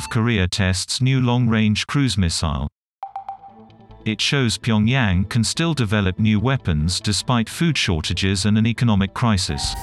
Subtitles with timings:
[0.00, 2.68] North Korea tests new long-range cruise missile.
[4.06, 9.74] It shows Pyongyang can still develop new weapons despite food shortages and an economic crisis.